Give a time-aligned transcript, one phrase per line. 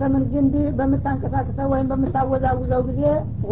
[0.00, 3.02] ተምር ግንድ በምታንቀሳቅሰው ወይም በምታወዛውዘው ጊዜ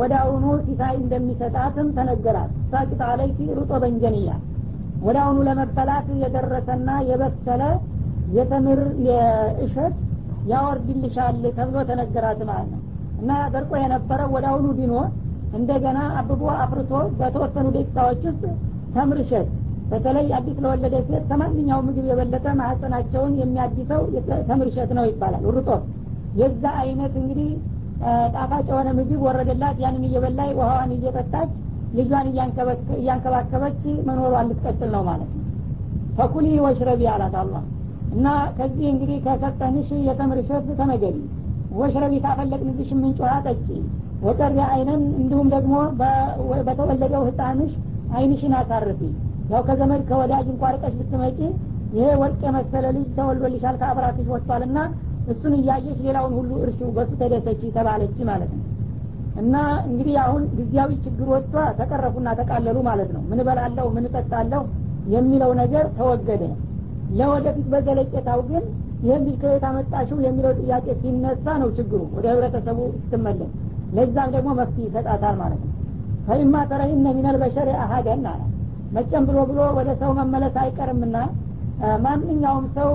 [0.00, 3.28] ወደ አሁኑ ሲሳይ እንደሚሰጣትም ተነገራት። ሳቂጣ ላይ
[3.58, 4.30] ሩጦ በንጀንያ
[5.02, 7.62] ወደ አሁኑ ለመበላት የደረሰና የበሰለ
[8.36, 8.80] የተምር
[9.64, 9.94] እሸት
[10.50, 12.80] ያወርድልሻል ተብሎ ተነገራት ማለት ነው።
[13.20, 14.94] እና ደርቆ የነበረው ወደ አሁኑ ዲኖ
[15.58, 18.42] እንደገና አብቦ አፍርቶ በተወሰኑ ደቂቃዎች ውስጥ
[18.94, 19.48] ተምር እሸት
[19.90, 24.02] በተለይ አዲስ ለወለደ ሴት ከማንኛውም ምግብ የበለጠ ማህፀናቸውን የሚያዲሰው
[24.48, 25.68] ተምር እሸት ነው ይባላል። ሩጦ
[26.38, 27.48] የዛ አይነት እንግዲህ
[28.34, 31.50] ጣፋጭ የሆነ ምግብ ወረደላት። ያንን እየበላይ ውሃዋን እየጠጣች
[31.94, 32.26] ልጇን
[32.98, 35.44] እያንከባከበች መኖሯን ልትቀጥል ነው ማለት ነው።
[36.18, 37.62] ፈኩሊ ወሽረቢ አላት አላህ
[38.14, 38.26] እና
[38.56, 41.16] ከዚህ እንግዲህ ከሰጠንሽ የተምር እሸት ተመገቢ።
[41.72, 43.66] ወሽረቢ ካፈለቅንልሽ ምንጭ ጠጪ?
[44.22, 45.74] ወቀሪ አይነን እንዲሁም ደግሞ
[46.66, 47.72] በተወለደው ህፃንሽ
[48.16, 49.00] አይንሽን አሳርፊ።
[49.50, 51.38] ያው ከዘመድ ከወዳጅ እንኳ ርቀሽ ብትመጪ
[51.94, 54.78] ይሄ ወርቅ የመሰለ ልጅ ተወልዶልሻል ከአብራክሽ ወጥቷልና
[55.32, 58.64] እሱን እያየሽ ሌላውን ሁሉ እርሺው በሱ ተደሰች ተባለች ማለት ነው።
[59.40, 59.54] እና
[59.88, 61.44] እንግዲህ አሁን ጊዜያዊ ችግሮቿ
[61.78, 64.62] ተቀረፉና ተቃለሉ ማለት ነው። ምን በላለሁ ምን እጠጣለሁ?
[65.14, 66.42] የሚለው ነገር ተወገደ።
[67.18, 68.64] ለወደፊት በዘለቄታው ግን
[69.04, 73.52] ይህን ልጅ ከየት አመጣሽው የሚለው ጥያቄ ሲነሳ ነው ችግሩ። ወደ ህብረተሰቡ ስትመለስ።
[73.94, 75.72] ለዛም ደግሞ መፍትሄ ይሰጣታል ማለት ነው።
[76.26, 78.40] ፈኢማ ተረይነ ሚነል በሸሪ አሀደን አለ።
[78.96, 81.16] መጨም ብሎ ብሎ ወደ ሰው መመለስ አይቀርምና
[82.04, 82.88] ማንኛውም ሰው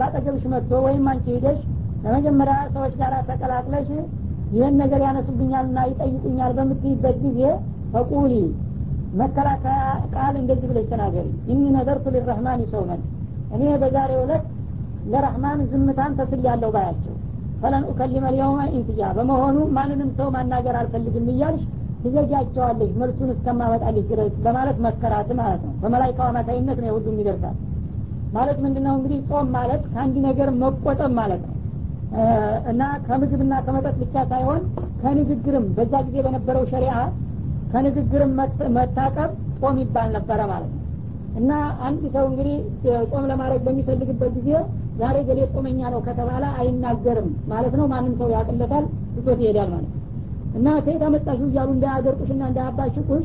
[0.00, 1.58] ባጠገብሽ መጥቶ ወይም አንቺ ሂደሽ
[2.04, 3.88] ለመጀመሪያ ሰዎች ጋር ተቀላቅለሽ
[4.54, 7.40] ይህን ነገር ያነሱብኛልና ይጠይቁኛል በምትይበት ጊዜ
[7.94, 8.32] ፈቁሊ
[9.20, 9.82] መከላከያ
[10.14, 13.00] ቃል እንደዚህ ብለሽ ተናገሪ። ኢኒ ነዘርቱ ሊረህማን ሰውመን
[13.54, 14.44] እኔ በዛሬው ዕለት
[15.12, 17.14] ለረህማን ዝምታን ተስል ያለው ባያቸው።
[17.62, 21.62] ፈለን ኡከሊመ ልየውመ ኢንትያ በመሆኑ ማንንም ሰው ማናገር አልፈልግም እያልሽ
[22.02, 27.56] ትዘጃቸዋለሽ መልሱን እስከማመጣልሽ ድረስ በማለት መከራት ማለት ነው። በመላይካው አማካኝነት ነው ሁሉም ይደርሳል
[28.32, 31.54] ማለት ምንድ ነው እንግዲህ ጾም ማለት ከአንድ ነገር መቆጠብ ማለት ነው።
[32.70, 34.60] እና ከምግብና ከመጠጥ ብቻ ሳይሆን
[35.02, 36.94] ከንግግርም በዛ ጊዜ በነበረው ሸሪአ
[37.72, 38.30] ከንግግርም
[38.76, 39.30] መታቀብ
[39.60, 40.84] ጾም ይባል ነበረ ማለት ነው።
[41.38, 41.50] እና
[41.86, 42.56] አንድ ሰው እንግዲህ
[43.10, 44.50] ጾም ለማድረግ በሚፈልግበት ጊዜ
[45.00, 48.84] ዛሬ ገሌ ጾመኛ ነው ከተባለ አይናገርም ማለት ነው። ማንም ሰው ያቅለታል
[49.14, 49.92] ትቶት ይሄዳል ማለት
[50.58, 53.24] እና ከየት አመጣሽ እያሉ እንዳያገርጡሽና እንዳያባሽቁሽ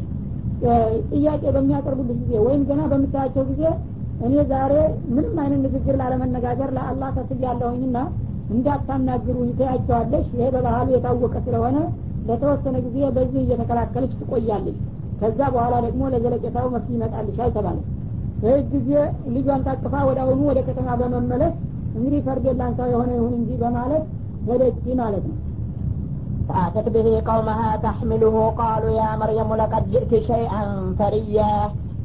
[1.11, 3.63] ጥያቄ በሚያቀርቡልሽ ጊዜ ወይም ገና በምታያቸው ጊዜ
[4.26, 4.72] እኔ ዛሬ
[5.16, 7.98] ምንም አይነት ንግግር ላለመነጋገር ለአላህ ተስያለሁኝና
[8.54, 11.78] እንዳታናግሩ ይተያቸዋለሽ ይሄ በባህሉ የታወቀ ስለሆነ
[12.28, 14.78] ለተወሰነ ጊዜ በዚህ እየተከላከለች ትቆያለች
[15.20, 17.78] ከዛ በኋላ ደግሞ ለዘለቄታው መፍትሄ ይመጣልሻል ተባለ
[18.44, 18.90] ይህ ጊዜ
[19.36, 21.54] ልጇን ታቅፋ ወደ አሁኑ ወደ ከተማ በመመለስ
[21.96, 24.04] እንግዲህ ፈርድ ላንሳው የሆነ ይሁን እንጂ በማለት
[24.48, 25.36] ሄደች ማለት ነው
[26.48, 30.62] فأتت به قومها تحمله قالوا يا مريم لقد جئت شيئا
[30.98, 31.52] فريا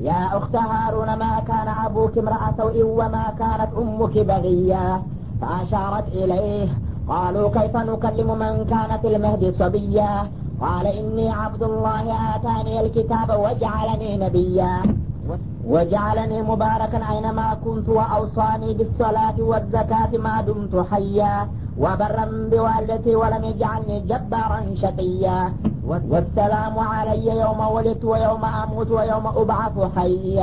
[0.00, 5.02] يا أخت هارون ما كان أبوك امرأ سوء وما كانت أمك بغيا
[5.40, 6.68] فأشارت إليه
[7.08, 10.28] قالوا كيف نكلم من كان في المهد صبيا؟
[10.60, 14.82] قال إني عبد الله آتاني الكتاب وجعلني نبيا.
[15.66, 21.48] وجعلني مباركا أينما كنت وأوصاني بالصلاة والزكاة ما دمت حيا.
[21.78, 25.52] وبرا بوالدتي ولم يجعلني جبارا شقيا.
[25.90, 30.40] ወሰላሙ አለየ የውመ ወሊቱ ወየውመ አሙቱ ወየውመ ኡብዓቱ ሐያ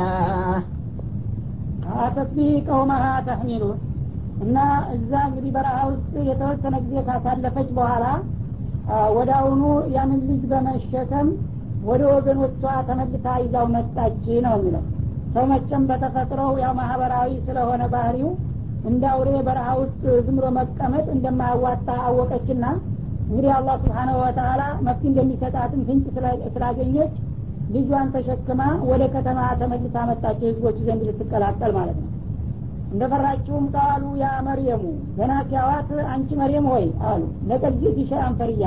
[1.99, 3.63] አተት ቢሂ ቀውመሃ ተሕሚሉ
[4.45, 4.57] እና
[4.95, 8.05] እዛ እንግዲህ በረሃ ውስጥ የተወሰነ ጊዜ ካሳለፈች በኋላ
[9.17, 9.61] ወደ አሁኑ
[9.95, 11.27] ያንን ልጅ በመሸከም
[11.85, 14.83] ወደ ወገኖቿ ተመልሳ ይዛው መጣች ነው የሚለው።
[15.33, 18.29] ሰው መቼም በተፈጥሮው ያው ማህበራዊ ስለሆነ ባህሪው
[18.89, 22.65] እንደ አውሬ በረሃ ውስጥ ዝምሮ መቀመጥ እንደማያዋጣ አወቀችና
[23.25, 26.05] እንግዲህ አላህ ስብሓናሁ ወተላ መፍትሄ እንደሚሰጣትን ፍንጭ
[26.55, 27.13] ስላገኘች
[27.75, 32.09] ልጇን ተሸክማ ወደ ከተማ ተመልሳ መጣች ህዝቦች ዘንድ ልትቀላቀል ማለት ነው።
[32.91, 34.83] እንደፈራችውም ቃሉ ያ መርየሙ
[35.17, 38.65] ገና ሲያዋት አንቺ መርየም ሆይ አሉ። لقد جئت شيئا فريا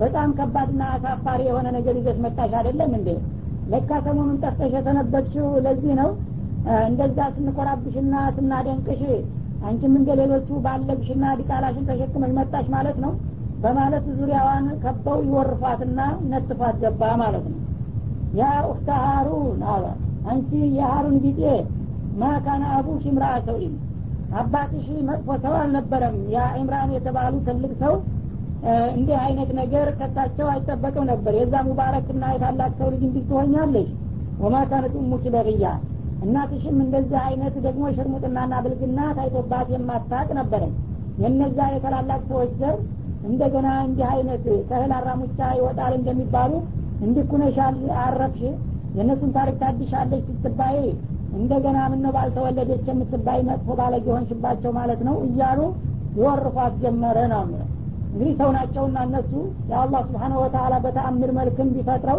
[0.00, 3.08] በጣም ከባድና አሳፋሪ የሆነ ነገር ይዘሽ መጣሽ አይደለም እንዴ?
[3.72, 6.10] ለካ ሰሞኑን ጠፍተሽ የተነበትሽው ለዚህ ነው።
[6.88, 9.02] እንደዛ ስንኮራብሽና ስናደንቅሽ
[9.68, 13.12] አንቺም እንደ ሌሎቹ ባለግሽና ዲቃላሽን ተሸክመሽ መጣሽ ማለት ነው
[13.62, 15.98] በማለት ዙሪያዋን ከበው ይወርፏትና
[16.30, 17.58] ነጥፏት ገባ ማለት ነው።
[18.34, 19.84] يا أخت هارون አለ።
[20.30, 21.40] አንቺ የሀሩን ቢጤ
[22.22, 23.74] ማካነ አቡሽ ምራ ሰውኢም
[24.34, 27.94] አባትሽ መጥፎ ሰው አልነበረም። ያ ኢምራን የተባሉ ትልቅ ሰው
[28.92, 33.88] እንዲህ አይነት ነገር ከሳቸው አይጠበቅም ነበር። የዛ ሙባረክና የታላቅ ሰው ልጅ እንዲህ ትሆኛለሽ።
[34.40, 35.66] ወማ ካነት ኡሙኪ በቅያ
[36.24, 40.74] እናትሽም እንደዚህ አይነት ደግሞ ሽርሙጥናና ብልግና ታይቶባት የማታቅ ነበረች።
[41.22, 42.76] የነዛ የታላላቅ ሰዎች ዘር
[43.28, 46.52] እንደገና እንዲህ አይነት ከእህል አራሙቻ ይወጣል እንደሚባሉ
[47.06, 48.42] እንዲኩነሻል አረፍሽ
[48.96, 50.76] የእነሱን ታሪክ ታድሻለች ስትባይ
[51.36, 55.60] እንደገና ምነው ባልተወለደች የምትባይ መጥፎ ባለጌ ሆንሽባቸው ማለት ነው እያሉ
[56.16, 57.42] ይወርፏት ጀመረ ነው
[58.12, 59.30] እንግዲህ ሰው ናቸውና እነሱ
[59.70, 62.18] የአላህ ስብሓነ ወተላ በተአምር መልክም ቢፈጥረው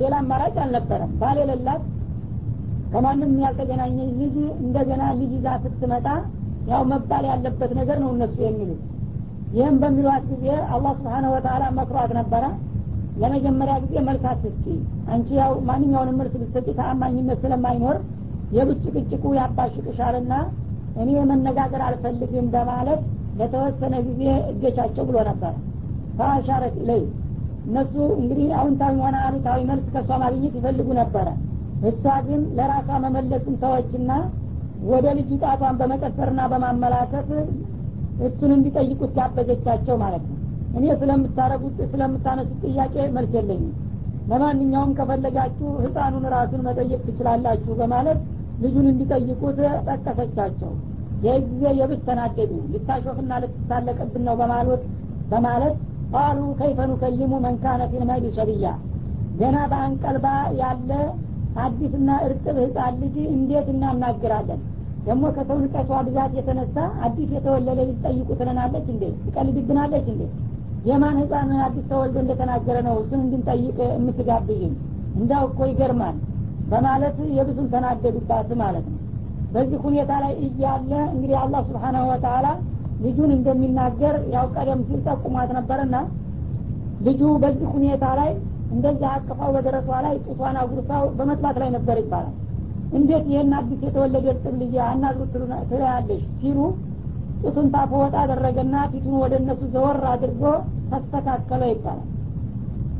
[0.00, 1.82] ሌላ አማራጭ አልነበረም። ባል የሌላት
[2.92, 6.06] ከማንም ያልተገናኘ ልጅ እንደገና ልጅ ይዛ ስትመጣ
[6.70, 8.80] ያው መባል ያለበት ነገር ነው እነሱ የሚሉት
[9.50, 12.44] ይህም በሚሏት ጊዜ አላህ ስብሓነ ወተላ መክሯት ነበረ።
[13.20, 14.64] ለመጀመሪያ ጊዜ መልስ አትስጪ።
[15.12, 17.96] አንቺ ያው ማንኛውንም መልስ ብትሰጪ ተአማኝነት ስለማይኖር
[18.56, 20.32] የብጭቅጭቁ ያባሽቅሻልና
[21.02, 23.00] እኔ መነጋገር አልፈልግም በማለት
[23.40, 25.52] ለተወሰነ ጊዜ እገቻቸው ብሎ ነበር።
[26.18, 27.02] ፈአሻረት ኢለይ።
[27.66, 31.28] እነሱ እንግዲህ አዎንታዊ ሆነ አሉታዊ መልስ ከእሷ ማግኘት ይፈልጉ ነበረ።
[31.90, 34.10] እሷ ግን ለራሷ መመለስን ተወችና
[34.90, 37.28] ወደ ልጁ ጣቷን በመቀሰርና በማመላከት
[38.26, 40.36] እሱን እንዲጠይቁት ጋበዘቻቸው ማለት ነው።
[40.76, 43.72] እኔ ስለምታረጉት ስለምታነሱት ጥያቄ መልስ የለኝም።
[44.30, 48.18] ለማንኛውም ከፈለጋችሁ ህፃኑን ራሱን መጠየቅ ትችላላችሁ በማለት
[48.64, 49.58] ልጁን እንዲጠይቁት
[49.88, 50.72] ጠቀሰቻቸው።
[51.24, 54.82] ይህ ጊዜ የብስ ተናደዱ። ልታሾፍና ልትሳለቅብን ነው በማለት
[55.32, 55.74] በማለት
[56.14, 58.68] ቃሉ ከይፈ ኑከሊሙ መንካነ ፊልመህዲ ሰብያ
[59.40, 60.26] ገና በአንቀልባ
[60.60, 60.90] ያለ
[61.62, 64.60] አዲስና እርጥብ ህፃን ልጅ እንዴት እናናግራለን
[65.06, 66.76] ደግሞ ከሰው ንቀቷ ብዛት የተነሳ
[67.06, 69.04] አዲስ የተወለደ ልጅ ጠይቁ ትለናለች እንዴ?
[69.24, 70.22] ትቀልድብናለች እንዴ?
[70.88, 74.74] የማን ህፃን አዲስ ተወልዶ እንደተናገረ ነው እሱን እንድንጠይቅ የምትጋብዥን
[75.16, 76.16] እንዳው እኮ ይገርማል።
[76.70, 78.98] በማለት የብሱን ተናደዱባት ማለት ነው።
[79.54, 82.46] በዚህ ሁኔታ ላይ እያለ እንግዲህ አላህ ስብሓናሁ ወተላ
[83.04, 85.96] ልጁን እንደሚናገር ያው ቀደም ሲል ጠቁሟት ነበርና
[87.06, 88.30] ልጁ በዚህ ሁኔታ ላይ
[88.72, 92.34] እንደዚህ አቅፋው በደረቷ ላይ ጡቷን አጉርሳው በመጥባት ላይ ነበር ይባላል
[92.90, 95.34] እንዴት ይህን አዲስ የተወለደ እርጥብ ልጅ አናግሩት
[95.70, 96.58] ትለያለሽ ሲሉ
[97.42, 100.42] ጡቱን ታፎ ወጣ አደረገና ፊቱን ወደ እነሱ ዘወር አድርጎ
[100.90, 102.06] ተስተካከለ ይባላል።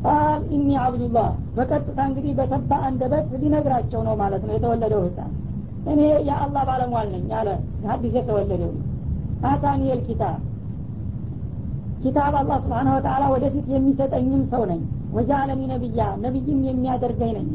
[0.04, 1.26] ቃል ኢኒ አብዱላህ
[1.56, 5.32] በቀጥታ እንግዲህ በተባ አንደበት ሊነግራቸው ነው ማለት ነው የተወለደው ህፃን።
[5.86, 5.98] እኔ
[6.28, 7.48] የአላህ ባለሟል ነኝ አለ
[7.86, 8.72] ሀዲስ የተወለደው
[9.50, 10.38] አታኒ ልኪታብ
[12.02, 14.82] ኪታብ አላህ ስብሓን ወተላ ወደፊት የሚሰጠኝም ሰው ነኝ።
[15.12, 17.48] ወጃአለኒ ነቢያ ነቢይም የሚያደርገኝ ነኝ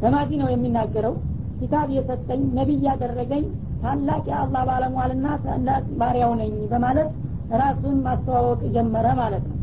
[0.00, 1.14] በማዲ ነው የሚናገረው
[1.62, 3.44] ኪታብ የሰጠኝ ነቢይ ያደረገኝ
[3.82, 7.08] ታላቅ የአላህ ባለሟልና ታላቅ ባሪያው ነኝ በማለት
[7.60, 9.58] ራሱን ማስተዋወቅ ጀመረ ማለት ነው።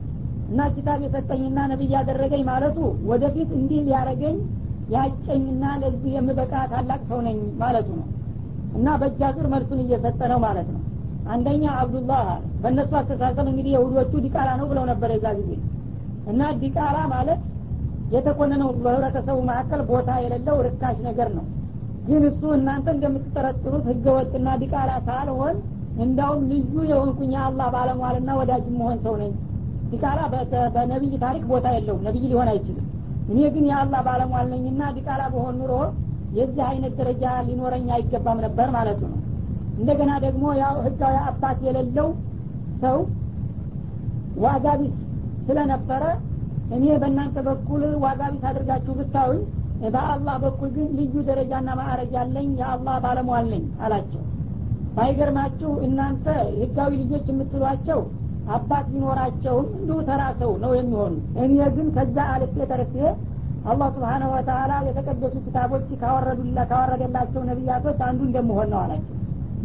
[0.50, 2.78] እና ኪታብ የሰጠኝና ነቢይ ያደረገኝ ማለቱ
[3.10, 4.38] ወደፊት እንዲህ ሊያረገኝ
[4.90, 8.08] ያጨኝና ለዚህ የምበቃ ታላቅ ሰው ነኝ ማለቱ ነው።
[8.76, 10.82] እና በእጃ ዙር መልሱን እየሰጠ ነው ማለት ነው።
[11.30, 15.52] አንደኛ አብዱላህ አለ። በእነሱ አስተሳሰብ እንግዲህ የሁዶቹ ዲቃላ ነው ብለው ነበር የዛ ጊዜ።
[16.28, 17.42] እና ዲቃላ ማለት
[18.16, 21.46] የተኮነነው በህብረተሰቡ መካከል ቦታ የሌለው ርካሽ ነገር ነው
[22.10, 25.56] ግን እሱ እናንተ እንደምትጠረጥሩት ህገ ወጥና ዲቃላ ሳልሆን
[26.04, 29.32] እንዳውም ልዩ የሆንኩኝ የአላህ ባለሟልና ወዳጅ መሆን ሰው ነኝ።
[29.92, 30.20] ዲቃላ
[30.76, 32.86] በነቢይ ታሪክ ቦታ የለውም። ነቢይ ሊሆን አይችልም።
[33.30, 35.74] እኔ ግን የአላህ ባለሟል ነኝና ዲቃላ በሆን ኑሮ
[36.38, 39.20] የዚህ አይነት ደረጃ ሊኖረኝ አይገባም ነበር ማለቱ ነው።
[39.80, 42.08] እንደገና ደግሞ ያው ህጋዊ አባት የሌለው
[42.82, 42.98] ሰው
[44.44, 44.96] ዋጋ ቢስ
[45.48, 46.04] ስለነበረ
[46.76, 49.42] እኔ በእናንተ በኩል ዋጋ ቢስ አድርጋችሁ ብታዩኝ
[49.88, 54.24] በአላህ በኩል ግን ልዩ ደረጃና ማዕረግ ያለኝ የአላህ ባለሟል ነኝ አላቸው።
[54.96, 56.26] ባይገርማችሁ እናንተ
[56.60, 58.00] ህጋዊ ልጆች የምትሏቸው
[58.50, 62.96] አባት ቢኖራቸውም እንዲሁ ተራ ሰው ነው የሚሆኑ። እኔ ግን ከዛ አልፌ ተርፌ
[63.66, 65.88] አላህ ስብሓነሁ ወተላ የተቀደሱ ክታቦች
[66.70, 69.16] ካወረደላቸው ነቢያቶች አንዱ እንደምሆን ነው አላቸው።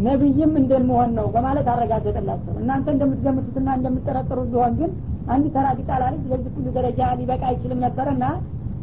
[0.05, 4.91] ነቢይም እንደምሆን ነው በማለት አረጋገጠላቸው። እናንተ እንደምትገምቱትና እንደምትጠረጥሩት ቢሆን ግን
[5.29, 8.25] አንድ ተራ ቢጣላ ልጅ ለዚህ ሁሉ ደረጃ ሊበቃ አይችልም ነበርና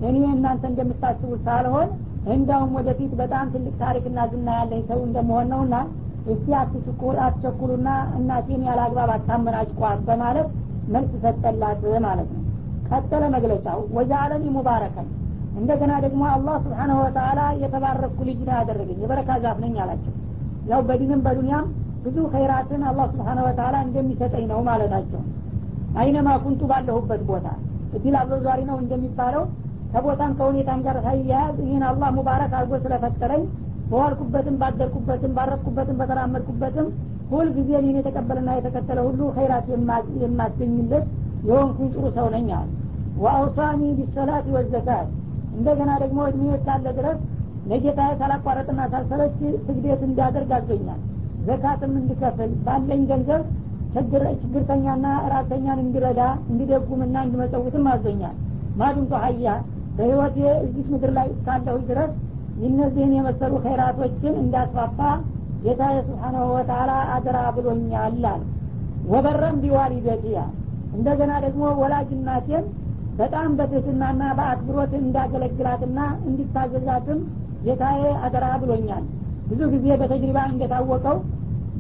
[0.02, 1.90] እኔ እናንተ እንደምታስቡት ሳልሆን
[2.34, 5.76] እንዳውም ወደፊት በጣም ትልቅ ታሪክና ዝና ያለኝ ሰው እንደመሆን ነውና
[6.26, 6.48] እስቲ
[7.22, 10.50] አትቸኩሉና እናቴን ያለ አግባብ አታመናጭቋት በማለት
[10.88, 12.44] መልስ ሰጠላት ማለት ነው።
[12.90, 15.08] ቀጠለ መግለጫው። ወጃአለኒ ሙባረከን።
[15.60, 20.14] እንደገና ደግሞ አላህ ስብሓነሁ ወተላ የተባረኩ ልጅ ነው ያደረገኝ የበረካ ዛፍ ነኝ አላቸው።
[20.72, 21.66] ያው በዲንም በዱንያም
[22.06, 25.22] ብዙ ኸይራትን አላህ ስብሓነ ወተላ እንደሚሰጠኝ ነው ማለታቸው።
[25.98, 27.48] አይነማ ኩንቱ ባለሁበት ቦታ?
[27.98, 29.44] እድል አብረዟሪ ነው እንደሚባለው
[29.94, 33.44] ከቦታም ከሁኔታም ጋር ሳይያያዝ ይህን አላህ ሙባረክ አድርጎ ስለፈጠረኝ
[33.90, 36.88] በዋልኩበትም ባደርኩበትም ባረፍኩበትም በተራመድኩበትም
[37.32, 39.66] ሁል ጊዜ ይህን የተቀበለና የተከተለ ሁሉ ኸይራት
[40.24, 41.06] የማገኝለት
[41.48, 42.70] የሆንኩኝ ጥሩ ሰው ነኝ አለ።
[43.18, 45.08] ወአውሳኒ ቢሰላት ወዘካት።
[45.56, 47.18] እንደገና ደግሞ እድሜ ካለ ድረስ
[47.66, 51.02] ለጌታ ሳላቋረጥና ሳልሰለች ስግዴት እንዳደርግ አዞኛል።
[51.48, 53.44] ዘካትም እንድከፍል ባለኝ ገንዘብ
[54.42, 56.22] ችግርተኛና ራተኛን እንዲረዳ
[56.52, 58.36] እንዲደጉምና እንዲመጸውትም አዞኛል።
[58.78, 59.48] ማዱንቶ ሀያ
[60.02, 62.12] በህይወት እዚች ምድር ላይ እስካለሁ ድረስ
[62.68, 65.00] እነዚህን የመሰሉ ኸይራቶችን እንዳስፋፋ
[65.64, 68.46] ጌታ ስብሓናሁ ወተላ አደራ ብሎኛል አለ።
[69.12, 70.40] ወበረም ቢዋሊደቲያ።
[70.96, 72.64] እንደገና ደግሞ ወላጅ እናቴን
[73.20, 77.20] በጣም በትህትናና በአክብሮት እንዳገለግላትና እንዲታዘዛትም
[77.66, 79.06] ጌታዬ አደራ ብሎኛል።
[79.50, 81.18] ብዙ ጊዜ በተጅሪባ እንደታወቀው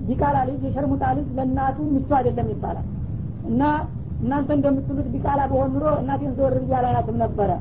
[0.08, 2.88] ዲቃላ ልጅ የሸርሙጣ ልጅ ለእናቱ ምቹ አይደለም ይባላል።
[3.50, 3.62] እና
[4.24, 7.51] እናንተ እንደምትሉት ዲቃላ በሆን ኑሮ እናቴን ዘወር ብያ ላያትም ነበረ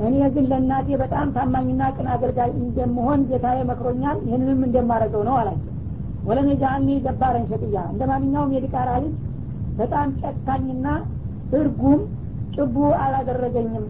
[0.00, 5.70] እኔ ግን ለእናቴ በጣም ታማኝና ቅን አገልጋይ እንደምሆን ጌታዬ መክሮኛል ይህንንም እንደማረገው ነው አላቸው።
[6.28, 9.16] ወለም የጃአኒ ደባረን ሸቅያ እንደ ማንኛውም የዲቃላ ልጅ
[9.78, 10.86] በጣም ጨካኝና
[11.58, 12.00] እርጉም
[12.54, 13.86] ጭቡ አላደረገኝም።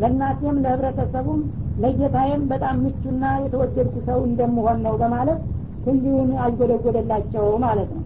[0.00, 1.40] ለእናቴም ለህብረተሰቡም
[1.82, 5.40] ለጌታዬም በጣም ምቹና የተወደድኩ ሰው እንደምሆን ነው በማለት
[5.84, 8.02] ክንዲውን አልጎደጎደላቸው ማለት ነው።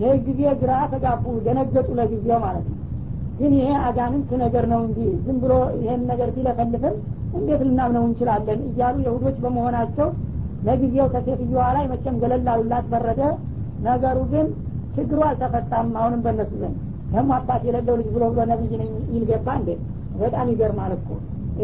[0.00, 2.78] ይህ ጊዜ ግራ ተጋቡ ደነገጡ ለጊዜው ማለት ነው
[3.38, 6.96] ግን ይሄ አጋንንት ነገር ነው እንጂ ዝም ብሎ ይህን ነገር ቢለፈልፍም
[7.38, 8.60] እንዴት ልናምነው እንችላለን?
[8.68, 10.08] እያሉ የሁዶች በመሆናቸው
[10.66, 13.22] ለጊዜው ከሴትዮዋ ላይ መቼም ገለላሉላት በረደ።
[13.86, 14.46] ነገሩ ግን
[14.94, 16.76] ችግሩ አልተፈታም። አሁንም በእነሱ ዘንድ
[17.12, 19.70] ደግሞ አባት የሌለው ልጅ ብሎ ብሎ ነብይ ነኝ ይል ገባ እንዴ?
[20.20, 21.08] በጣም ይገርማል እኮ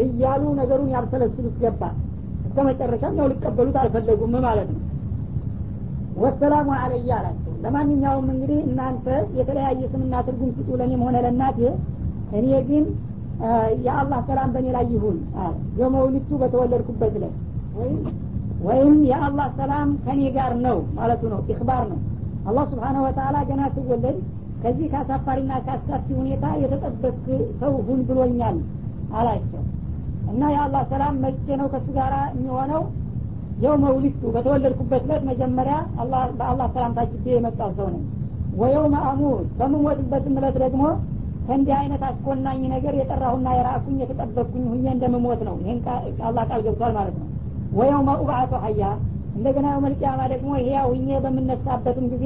[0.03, 1.81] እያሉ ነገሩን ያብሰለስሉት ገባ።
[2.45, 4.81] እስከ መጨረሻም ያው ሊቀበሉት አልፈለጉም ማለት ነው።
[6.21, 9.07] ወሰላሙ አለያ አላቸው ለማንኛውም እንግዲህ እናንተ
[9.39, 11.59] የተለያየ ስምና ትርጉም ስጡ ለእኔም ሆነ ለእናቴ።
[12.39, 12.85] እኔ ግን
[13.85, 15.53] የአላህ ሰላም በእኔ ላይ ይሁን። አለ
[16.41, 17.31] በተወለድኩበት ላይ
[18.67, 21.99] ወይም የአላህ ሰላም ከኔ ጋር ነው ማለቱ ነው ኢክባር ነው።
[22.47, 24.17] አላህ ስብሓነሁ ወተላ ገና ስወለድ
[24.63, 27.15] ከዚህ ከአሳፋሪና ከአስካፊ ሁኔታ የተጠበቅ
[27.61, 28.57] ሰው ሁን ብሎኛል
[29.13, 29.61] አላቸው።
[30.31, 32.81] እና የአላህ ሰላም መቼ ነው ከሱ ጋር የሚሆነው
[33.59, 35.75] የው መውሊቱ በተወለድኩበት ለት መጀመሪያ
[36.37, 38.03] በአላህ ሰላም ታጅቤ የመጣው ሰው ነኝ።
[38.57, 40.83] ወየውመ አሙር በምሞትበትም እለት ደግሞ
[41.45, 45.79] ከእንዲህ አይነት አስኮናኝ ነገር የጠራሁና የራኩኝ የተጠበቅኩኝ ሁኜ እንደምሞት ነው። ይህን
[46.27, 47.27] አላህ ቃል ገብቷል ማለት ነው።
[47.73, 48.83] ወየውመ ኡብዓቱ ሀያ
[49.35, 52.25] እንደገና የውመልቅያማ ደግሞ ህያው ሁኜ በምነሳበትም ጊዜ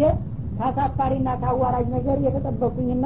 [0.57, 3.05] ከአሳፋሪና ከአዋራጅ ነገር የተጠበቅኩኝና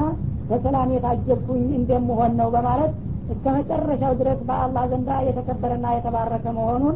[0.49, 2.91] በሰላም የታጀብኩኝ እንደምሆን ነው በማለት
[3.33, 6.95] እስከ መጨረሻው ድረስ በአላህ ዘንዳ የተከበረና የተባረከ መሆኑን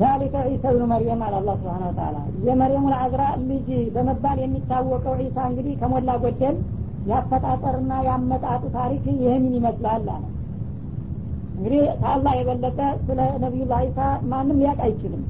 [0.00, 5.74] ዛሊከ ዒሳ ብኑ መርየም አለ አላ ስብሓን ወተላ የመርየሙ አዝራ ልጅ በመባል የሚታወቀው ዒሳ እንግዲህ
[5.80, 6.56] ከሞላ ጎደል
[7.10, 10.24] ያፈጣጠርና ያመጣጡ ታሪክ ይህንን ይመስላል አለ።
[11.56, 14.00] እንግዲህ ከአላህ የበለጠ ስለ ነቢዩላ ዒሳ
[14.32, 15.22] ማንም ሊያቅ አይችልም።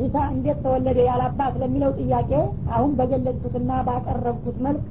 [0.00, 2.30] ዒሳ እንዴት ተወለደ ያላባት ለሚለው ጥያቄ
[2.74, 4.88] አሁን በገለጽኩትና ባቀረብኩት መልክ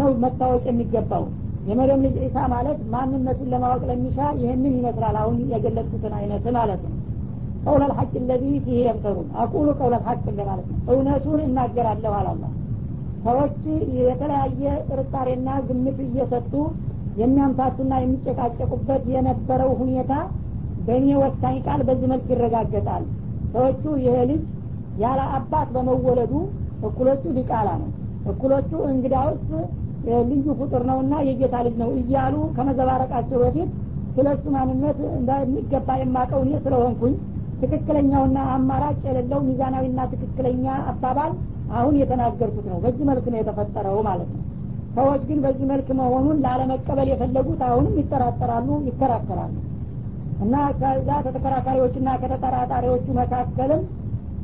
[0.00, 1.24] ነው መታወቅ የሚገባው።
[1.68, 6.94] የመርየም ልጅ ዒሳ ማለት ማንነቱን ለማወቅ ለሚሻ ይህንን ይመስላል አሁን የገለጽኩትን አይነት ማለት ነው።
[7.64, 12.44] ቀውለ ልሐቅ ለዚ ፊህ የምተሩን አቁሉ ቀውለ ልሐቅ ማለት ነው እውነቱን እናገራለሁ አላላ
[13.24, 13.58] ሰዎች
[14.00, 16.52] የተለያየ ጥርጣሬና ግምት እየሰጡ
[17.20, 20.12] የሚያምታቱና የሚጨቃጨቁበት የነበረው ሁኔታ
[20.86, 23.04] በእኔ ወሳኝ ቃል በዚህ መልክ ይረጋገጣል።
[23.52, 24.42] ሰዎቹ ይሄ ልጅ
[25.02, 26.32] ያለ አባት በመወለዱ
[26.88, 27.90] እኩሎቹ ዲቃላ ነው።
[28.32, 29.44] እኩሎቹ እንግዳውስ
[30.30, 33.68] ልዩ ፍጡር ነውና የጌታ ልጅ ነው እያሉ ከመዘባረቃቸው በፊት
[34.16, 37.14] ስለ እሱ ማንነት እንደሚገባ የማቀው እኔ ስለሆንኩኝ
[37.62, 41.32] ትክክለኛውና አማራጭ የሌለው ሚዛናዊና ትክክለኛ አባባል
[41.72, 44.40] አሁን የተናገርኩት ነው። በዚህ መልክ ነው የተፈጠረው ማለት ነው።
[44.96, 49.54] ሰዎች ግን በዚህ መልክ መሆኑን ላለመቀበል የፈለጉት አሁንም ይጠራጠራሉ ይከራከራሉ።
[50.42, 53.82] እና ከዛ ከተከራካሪዎችና ከተጠራጣሪዎቹ መካከልም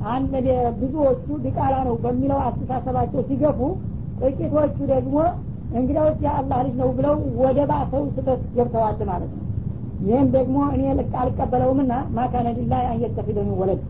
[0.08, 0.32] አንድ
[0.80, 3.60] ብዙዎቹ ዲቃላ ነው በሚለው አስተሳሰባቸው ሲገፉ
[4.22, 5.16] ጥቂቶቹ ደግሞ
[5.72, 9.44] እንግዲያዎች የአላህ ልጅ ነው ብለው ወደ ባሰው ስህተት ገብተዋል ማለት ነው
[10.06, 10.82] ይህም ደግሞ እኔ
[11.22, 13.80] አልቀበለውምና ማካነ ሊላህ አንየተፊደኒ ወለድ።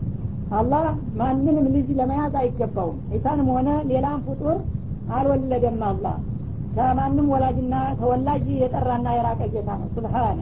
[0.59, 0.85] አላህ
[1.19, 4.57] ማንንም ልጅ ለመያዝ አይገባውም። ዒሳንም ሆነ ሌላም ፍጡር
[5.17, 6.15] አልወለደም አላህ።
[6.75, 10.39] ከማንም ወላጅና ተወላጅ የጠራና የራቀ ጌታ ነው። ስብሓነ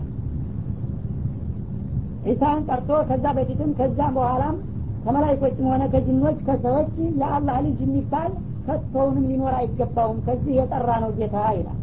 [2.28, 4.56] ዒሳን ቀርቶ ከዛ በፊትም ከዛም በኋላም
[5.04, 8.32] ከመላይኮችም ሆነ ከጅኖች ከሰዎች የአላህ ልጅ የሚባል
[8.66, 11.77] ከቶውንም ሊኖር አይገባውም። ከዚህ የጠራ ነው ጌታ ይላል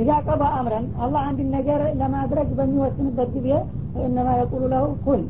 [0.00, 3.48] ኢዛ ቀባ አምረን አላህ አንድን ነገር ለማድረግ በሚወስንበት ጊዜ
[3.94, 5.22] ፈኢነማ የቁሉ ለሁ ኩን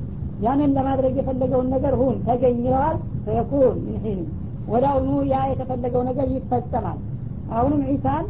[0.45, 4.21] ያንን ለማድረግ የፈለገውን ነገር ሁን ተገኝ ይለዋል ፈየኩን ምን ሒን
[4.69, 4.85] ወደ
[5.33, 6.99] ያ የተፈለገው ነገር ይፈጸማል።
[7.53, 8.27] አሁንም ዒሳን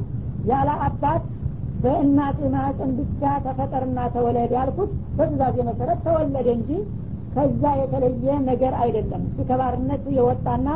[0.50, 1.22] ያለ አባት
[1.82, 6.70] በእናት ማህፀን ብቻ ተፈጠርና ተወለድ ያልኩት በትእዛዜ መሰረት ተወለደ እንጂ
[7.34, 10.68] ከዛ የተለየ ነገር አይደለም። እሱ ከባርነት የወጣና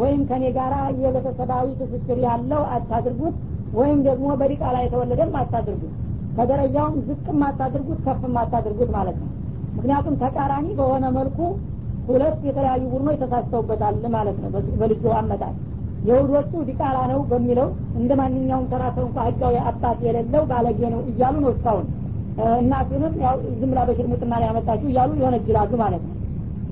[0.00, 3.36] ወይም ከኔ ጋር የቤተሰባዊ ትስስር ያለው አታድርጉት
[3.72, 5.92] ወይም ደግሞ በዲቃላ የተወለደም አታድርጉት
[6.36, 9.28] ከደረጃውም ዝቅም አታድርጉት ከፍም አታድርጉት ማለት ነው።
[9.76, 11.38] ምክንያቱም ተቃራኒ በሆነ መልኩ
[12.08, 14.50] ሁለት የተለያዩ ቡድኖች ተሳስተውበታል ማለት ነው።
[14.80, 15.54] በልጁ አመጣት
[16.06, 17.68] የሁዶቹ ዲቃላ ነው በሚለው
[18.00, 21.86] እንደ ማንኛውም ተራ ሰው እንኳ ህጋዊ አባት የሌለው ባለጌ ነው እያሉ ነው እስካሁን።
[22.58, 26.16] እናቱንም ያው ዝም ብላ በሽርሙጥና ላይ ያመጣችሁ እያሉ ይወነጅላሉ ማለት ነው።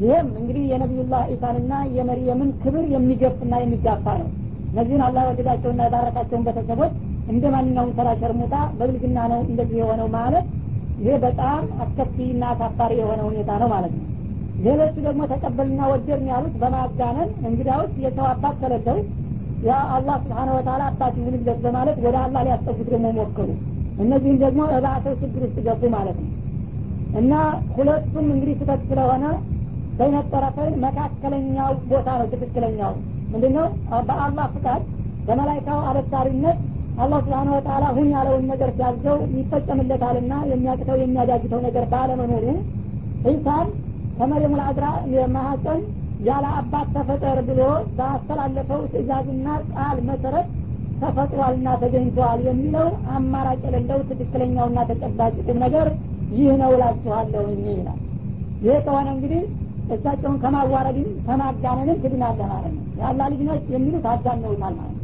[0.02, 4.28] ይህም እንግዲህ የነቢዩላህ ኢሳንና የመርየምን ክብር የሚገፍና የሚጋፋ ነው
[4.72, 6.92] እነዚህን አላህ ወደዳቸውና የባረካቸውን ቤተሰቦች
[7.28, 10.46] እንደ ማንኛውም ተራ ሸርሙጣ በብልግና ነው እንደዚህ የሆነው ማለት
[10.98, 14.06] ይሄ በጣም አስከፊና አሳፋሪ የሆነ ሁኔታ ነው ማለት ነው።
[14.58, 18.98] ሌሎቹ ደግሞ ተቀበልና ወደድን ያሉት በማጋነን እንግዳውስ የሰው አባት ከሌለው
[19.62, 23.48] ያ አላህ ስብሓነ ወተላ አባት ይሁንለት በማለት ወደ አላህ ሊያስጠጉት ደግሞ ሞከሩ።
[23.98, 26.30] እነዚህም ደግሞ እባሰው ችግር ውስጥ ገቡ ማለት ነው።
[27.20, 27.32] እና
[27.76, 29.24] ሁለቱም እንግዲህ ስህተት ስለሆነ
[29.98, 32.92] በይነት ጠረፈን መካከለኛው ቦታ ነው ትክክለኛው
[33.32, 33.66] ምንድን ነው
[34.08, 34.82] በአላህ ፍቃድ
[35.26, 36.58] በመላይካው አበሳሪነት
[37.00, 42.46] አላህ ስብሓን ወተላ ሁን ያለውን ነገር ሲያዘው ይፈጸምለታልና የሚያቅተው የሚያዳግተው ነገር ባለመኖሩ
[43.30, 43.68] ኢሳን
[44.18, 44.86] ከመሬሙ ልአዝራ
[45.34, 45.80] ማሀፀን
[46.28, 47.60] ያለ አባት ተፈጠር ብሎ
[47.98, 50.48] ባስተላለፈው ትእዛዝና ቃል መሰረት
[51.02, 55.34] ተፈጥሯልና ተገኝተዋል የሚለው አማራጭ የሌለው ትክክለኛውና ተጨባጭ
[55.64, 55.86] ነገር
[56.38, 58.00] ይህ ነው እላችኋለሁ ይላል።
[58.66, 59.42] ይህ ከሆነ እንግዲህ
[59.92, 64.96] እሳቸውን ከማዋረድም ከማጋነንም ትድናለህ ማለት ነው የአላ ልጅ ነች የሚሉት አጋነውታል ማለት ነው።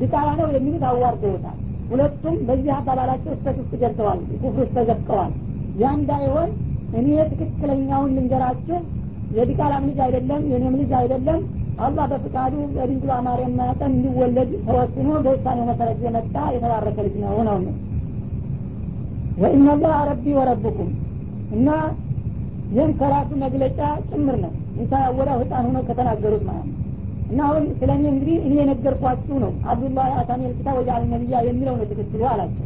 [0.00, 1.56] ድቃላ ነው የሚሉት አዋርደውታል።
[1.90, 5.30] ሁለቱም በዚህ አባባላቸው ስተት ውስጥ ገብተዋል ኩፍር ውስጥ ተዘፍቀዋል
[5.80, 6.50] ያ እንዳይሆን
[6.98, 8.78] እኔ ትክክለኛውን ልንገራችሁ።
[9.36, 11.40] የዲቃላም ልጅ አይደለም የኔም ልጅ አይደለም።
[11.78, 17.58] አላህ በፍቃዱ በድንግሏ ማርያም መጠን እንዲወለድ ተወስኖ በውሳኔው መሰረት የመጣ የተባረከ ልጅ ነው ነው።
[19.42, 20.90] ወኢናላህ ረቢ ወረብኩም
[21.52, 21.68] እና
[22.70, 26.74] ይህም ከራሱ መግለጫ ጭምር ነው። ኢሳ ወዳ ህፃን ሆነው ከተናገሩት ማለት ነው።
[27.30, 31.86] እና አሁን ስለ እኔ እንግዲህ እኔ የነገርኳችሁ ነው። አብዱላህ አታኒል ኪታብ ወጃል ነቢያ የሚለው ነው
[31.90, 32.64] ትክክሉ አላቸው።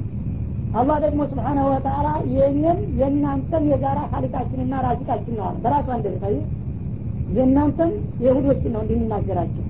[0.74, 6.36] አላህ ደግሞ ስብሓናሁ ወተላ የእኔም የእናንተም የጋራ ካሊቃችንና ራዚቃችን ነው አለ። በራሱ አንደበታይ
[7.36, 7.90] የእናንተም
[8.24, 9.66] የሁዶችን ነው እንድንናገራቸው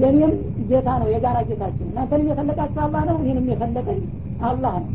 [0.00, 0.32] የእኔም
[0.68, 4.00] ጌታ ነው የጋራ ጌታችን እናንተንም የፈለቃችሁ አላህ ነው እኔንም የፈለቀኝ
[4.48, 4.90] አላህ ነው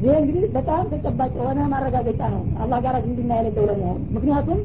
[0.00, 4.58] ይህ እንግዲህ በጣም ተጨባጭ የሆነ ማረጋገጫ ነው። አላህ ጋር ዝምድና የሌለው ለመሆኑ ምክንያቱም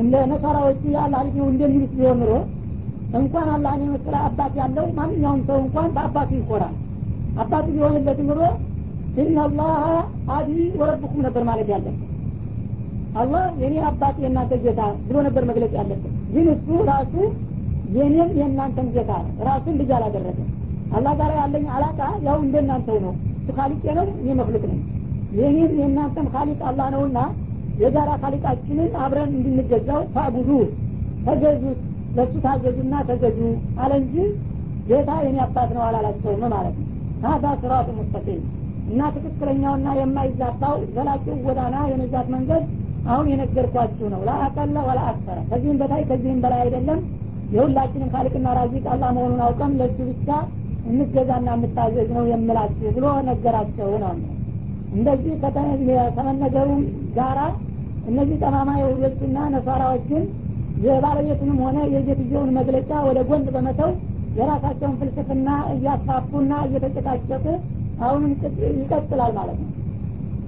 [0.00, 2.32] እንደ ነሳራዎቹ የአላህ ልጅ ነው እንደሚሉት ቢሆን ኑሮ
[3.20, 6.74] እንኳን አላህን የመሰለ አባት ያለው ማንኛውም ሰው እንኳን በአባቱ ይኮራል።
[7.38, 8.40] አባቱ ቢሆንለት ኑሮ
[9.22, 9.72] ኢናላህ
[10.34, 12.06] አቢ ወረብኩም ነበር ማለት ያለበት።
[13.14, 17.14] አላህ የኔ አባት የእናንተ ጌታ ብሎ ነበር መግለጽ ያለበት። ግን እሱ ራሱ
[17.96, 19.12] የኔም የእናንተም ጌታ
[19.48, 20.48] ራሱን ልጅ አላደረገም።
[20.96, 23.14] አላህ ጋር ያለኝ አላቃ ያው እንደናንተው ነው
[23.56, 24.80] ካሊቅ ነው እኔ መክሉቅ ነኝ።
[25.38, 27.18] የኔም የእናንተም ካሊቅ አላህ ነውና
[27.82, 30.50] የጋራ ካሊቃችንን አብረን እንድንገዛው ፈዕቡዱ
[31.26, 31.78] ተገዙት
[32.16, 33.38] ለእሱ ታዘዙና ተገዙ
[33.82, 34.14] አለ እንጂ
[34.88, 36.86] ጌታ የኔ አባት ነው አላላቸውም ማለት ነው።
[37.24, 38.42] ሀዛ ስራቱ ሙስተቂም።
[38.90, 42.62] እና ትክክለኛውና የማይዛባው ዘላቂው ጎዳና የነጃት መንገድ
[43.06, 45.00] አሁን የነገርኳችሁ ነው። ለአቀለ ወላ
[45.50, 47.00] ከዚህም በታይ ከዚህም በላይ አይደለም።
[47.54, 50.28] የሁላችንም ካልቅና ራዚቅ አላህ መሆኑን አውቀም ለእሱ ብቻ
[50.89, 54.13] እንገዛና እንታዘዝ ነው የምላችሁ ብሎ ነገራቸው ነው
[54.97, 55.33] እንደዚህ
[56.17, 56.69] ከመነገሩ
[57.17, 57.39] ጋራ
[58.09, 60.25] እነዚህ ጠማማ የሁዶችና ነሷራዎች ግን
[60.85, 63.91] የባለቤቱንም ሆነ የጌትየውን መግለጫ ወደ ጎን በመተው
[64.39, 67.45] የራሳቸውን ፍልስፍና እያስፋፉና እየተጨቃጨቁ
[68.05, 68.31] አሁንም
[68.81, 69.71] ይቀጥላል ማለት ነው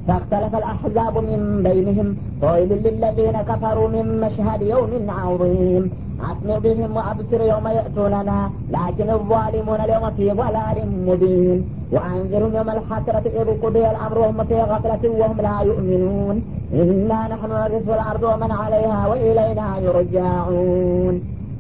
[0.08, 2.08] فاختلف الأحزاب من بينهم
[2.42, 5.84] فويل للذين كفروا من مشهد يوم عظيم
[6.22, 8.40] أسمع بهم وأبصر يوم يأتوننا
[8.76, 11.60] لكن الظالمون اليوم في ضلال مبين
[11.94, 16.36] وأنذرهم يوم الحسرة إذ قضي الأمر وهم في غفلة وهم لا يؤمنون
[16.74, 21.16] إنا نحن نرث الأرض ومن عليها وإلينا يرجعون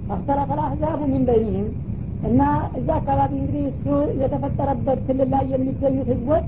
[0.09, 1.67] اختلف الأحزاب من بينهم
[2.27, 2.41] እና
[2.77, 3.85] እዛ አካባቢ እንግዲህ እሱ
[4.21, 6.45] የተፈጠረበት ክልል ላይ የሚገኙት ህዝቦች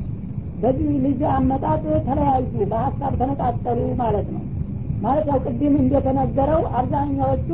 [0.61, 4.43] በዚህ ልጅ አመጣጥ ተለያዩ በሀሳብ ተነጣጠሉ ማለት ነው
[5.05, 7.49] ማለት ያው ቅድም እንደተነገረው አብዛኛዎቹ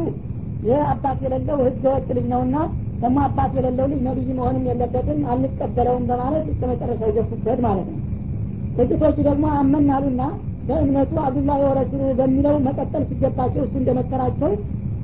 [0.62, 2.57] ይህ አባት የሌለው ህገ ወጥ ልጅ ነውና
[3.01, 7.99] ደግሞ አባት የሌለው ልጅ ነቢይ መሆንም የለበትም አንቀበለውም በማለት እስከ መጨረሻ የገፉበት ማለት ነው።
[8.77, 10.23] ጥቂቶቹ ደግሞ አመናሉና
[10.66, 14.51] በእምነቱ አብዱላህ ወረሱሉ በሚለው መቀጠል ሲገባቸው እሱ እንደመከራቸው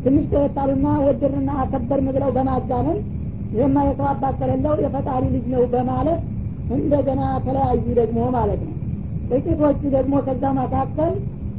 [0.05, 2.99] ትንሽ ተወጣሉና ወደድንና አከበርን ብለው በማጋነን
[3.55, 6.21] ይህማ የሰው አባት ከሌለው የፈጣሪ ልጅ ነው በማለት
[6.77, 8.73] እንደገና ተለያዩ ደግሞ ማለት ነው።
[9.31, 11.12] ጥቂቶቹ ደግሞ ከዛ መካከል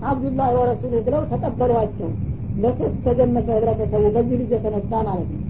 [0.03, 2.09] አብዱላህ ወረሱሉ ብለው ተቀበሏቸው
[2.63, 5.41] ለሶስት ተገመሰ ህብረተሰቡ በዚህ ልጅ የተነሳ ማለት ነው።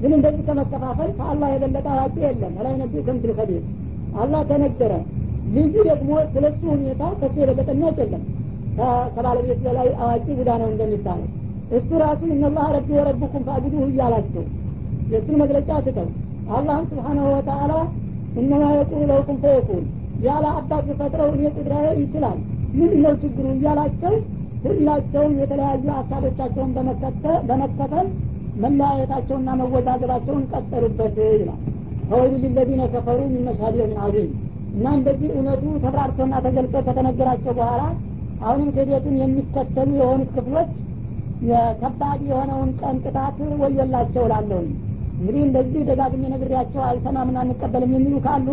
[0.00, 3.64] ግን እንደዚህ ከመከፋፈል ከአላህ የበለጠ አዋቂ የለም። ላይ ነቢ ከምትል ከቤት
[4.22, 4.92] አላህ ተነገረ።
[5.54, 8.22] ልጁ ደግሞ ስለሱ ሁኔታ ከሱ የበለጠ የሚያውቅ የለም።
[9.14, 11.28] ከባለቤት በላይ አዋቂ ቡዳ ነው እንደሚባለው።
[11.76, 14.44] እሱ ራሱ እነላህ ረቢ ወረብኩም ፈአቡዱሁ እያላቸው
[15.12, 16.08] የእሱን መግለጫ ትተው
[16.54, 17.72] አላህም ስብሓናሁ ወተአላ
[18.40, 19.84] እነማ የቁሉ ለውኩም ፈየኩን
[20.24, 22.38] ያለ አባት ፈጥረው እኔ ቁድራዬ ይችላል።
[22.74, 23.46] ምንድን ነው ችግሩ?
[23.56, 24.14] እያላቸው
[24.64, 26.70] ሁላቸውም የተለያዩ ሀሳቦቻቸውን
[27.48, 28.08] በመከተል
[28.64, 31.60] መለያየታቸውና መወዛገባቸውን ቀጠሉበት ይላል።
[32.08, 34.30] ፈወይሉ ሊለዚነ ከፈሩ ሚን መሽሀድ የውሚን አዚም
[34.74, 37.82] እና እንደዚህ እውነቱ ተብራርቶና ተገልጾ ከተነገራቸው በኋላ
[38.42, 40.72] አሁንም ክህደትን የሚከተሉ የሆኑት ክፍሎች
[41.80, 44.68] ከባድ የሆነውን ቀን ቅጣት ወዮላቸው ላለሁኝ
[45.18, 48.48] እንግዲህ እንደዚህ ደጋግሜ ነግሬያቸው አልሰማምና አንቀበልም የሚሉ ካሉ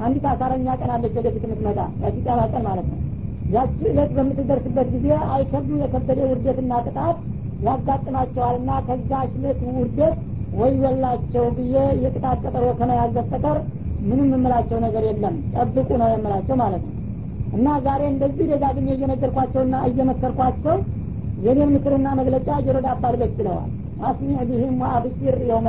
[0.00, 2.16] አንዲት አሳረኛ ቀን አለች ወደፊት የምትመጣ ያቺ
[2.52, 2.98] ቀን ማለት ነው
[3.54, 7.18] ያቺ እለት በምትደርስበት ጊዜ አይከብዱ የከበደ ውርደትና ቅጣት
[7.66, 10.16] ያጋጥማቸዋልና ከዛ እለት ውርደት
[10.58, 13.16] ወዮላቸው ብዬ የቅጣት ቀጠሮ ከመያዝ
[14.02, 16.94] ምንም የምላቸው ነገር የለም። ጠብቁ ነው የምላቸው ማለት ነው።
[17.56, 20.76] እና ዛሬ እንደዚህ ደጋግሜ እየነገርኳቸውና እየመከርኳቸው
[21.46, 23.70] የኔን ምክርና መግለጫ ጆሮ ዳባ ልበስ ብለዋል።
[24.08, 25.68] አስሚዕ ቢህም ወአብሽር የውመ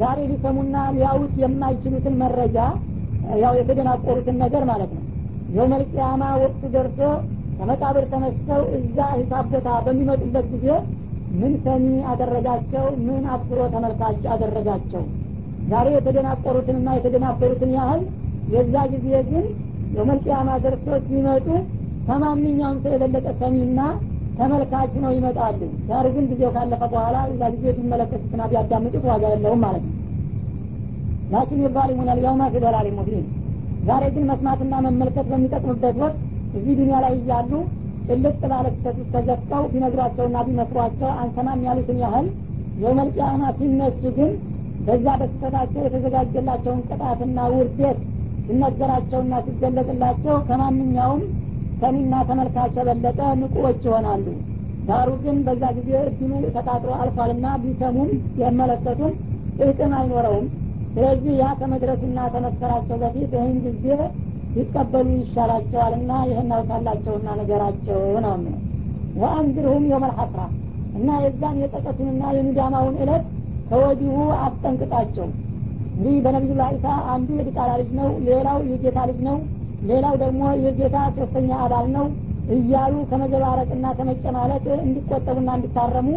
[0.00, 2.58] ዛሬ ሊሰሙና ሊያውት የማይችሉትን መረጃ
[3.42, 5.02] ያው የተደናቆሩትን ነገር ማለት ነው
[5.52, 6.98] የውመል ቅያማ ወቅቱ ደርሶ
[7.56, 10.66] ከመቃብር ተነስተው እዛ ሂሳብ ቦታ በሚመጡበት ጊዜ
[11.40, 12.86] ምን ሰሚ አደረጋቸው?
[13.04, 15.02] ምን አብስሮ ተመልካች አደረጋቸው?
[15.70, 18.02] ዛሬ የተደናቆሩትንና የተደናበሩትን ያህል
[18.54, 19.44] የዛ ጊዜ ግን
[19.94, 21.46] የውመል ቅያማ ደርሶ ሲመጡ
[22.06, 23.80] ከማንኛውም ሰው የበለጠ ሰሚና
[24.38, 29.84] ተመልካች ነው ይመጣሉ። ዛሬ ግን ጊዜው ካለፈ በኋላ እዛ ጊዜ ቢመለከቱትና ቢያዳምጡት ዋጋ የለውም ማለት
[29.88, 29.96] ነው።
[31.32, 33.24] ላኪን የዛሊሙን አልየውማ ፊ ዶላሪ ሙቢን
[33.82, 36.18] ዛሬ ግን መስማትና መመልከት በሚጠቅምበት ወቅት
[36.58, 37.52] እዚህ ዱኒያ ላይ እያሉ
[38.06, 42.26] ጭልጥ ባለ ውስጥ ተዘፍቀው ቢነግሯቸውና ቢመክሯቸው አንሰማም ያሉትን ያህል
[42.82, 44.30] የውመልቅያማ ሲነሱ ግን
[44.86, 47.98] በዛ በስህተታቸው የተዘጋጀላቸውን ቅጣትና ውርደት
[48.46, 51.22] ሲነገራቸውና ሲገለጥላቸው ከማንኛውም
[51.82, 54.26] ሰሚና ተመልካች የበለጠ ንቁዎች ይሆናሉ።
[54.88, 59.12] ዳሩ ግን በዛ ጊዜ እድሉ ተቃጥሮ አልፏልና ቢሰሙም የመለከቱም
[59.58, 60.46] ጥቅም አይኖረውም
[60.94, 63.86] ስለዚህ ያ ከመድረሱና ተመከራቸው በፊት ይህን ጊዜ
[64.56, 68.56] ሊቀበሉ ይሻላቸዋልና ይህን አውቃላቸውና ነገራቸው ነው ምን
[69.22, 70.42] ወአንዝርሁም የውመል ሐስራ
[70.98, 73.24] እና የዛን የጠቀቱንና የሚዳማውን እለት
[73.70, 75.26] ከወዲሁ አስጠንቅቃቸው።
[75.94, 79.36] እንግዲህ በነቢዩላህ ኢሳ አንዱ የዲቃላ ልጅ ነው ሌላው የጌታ ልጅ ነው
[79.90, 82.06] ሌላው ደግሞ የጌታ ሶስተኛ አባል ነው
[82.56, 86.08] እያሉ ከመዘባረቅና ከመጨማለቅ እንዲቆጠቡና እንዲታረሙ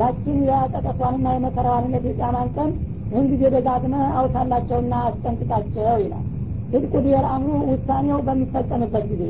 [0.00, 2.70] ያችን የጠቀቷንና የመከራዋንነት የጫማን ቀን
[3.10, 6.24] ይህን ጊዜ ደጋግመ አውሳላቸውና አስጠንቅቃቸው ይላል።
[6.72, 9.22] ህድቁ ዲየል አምሩ ውሳኔው በሚፈጸምበት ጊዜ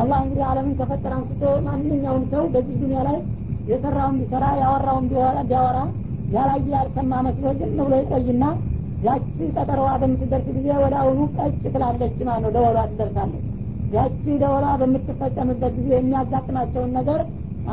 [0.00, 3.18] አላህ እንግዲህ አለምን ከፈጠረ አንስቶ ማንኛውም ሰው በዚህ ዱኒያ ላይ
[3.70, 5.78] የሰራውን ቢሰራ ያወራውን ቢያወራ
[6.34, 8.44] ያላየ ያልሰማ መስሎ ዝም ብሎ ይቆይና
[9.04, 9.24] ያቺ
[9.56, 13.44] ቀጠሮዋ በምትደርስ ጊዜ ወደ አሁኑ ቀጭ ትላለች ማለት ነው። ደወሏ ትደርሳለች።
[13.94, 17.20] ያቺ ደወሏ በምትፈጸምበት ጊዜ የሚያጋጥማቸውን ነገር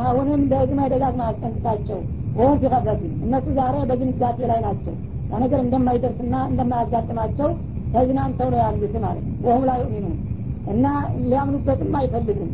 [0.04, 2.00] አሁንም ደግመ ደጋግመ አስጠንቅቃቸው።
[2.38, 4.96] ወሁም ፊቀፈቲን እነሱ ዛሬ በድንጋጤ ላይ ናቸው
[5.30, 7.50] ያ ነገር እንደማይደርስና እንደማያጋጥማቸው
[7.94, 10.06] ተዝናንተው ነው ያሉት ማለት ወሁም ላይ ዩሚኑ
[10.74, 10.86] እና
[11.24, 12.52] ሊያምኑበትም አይፈልጉም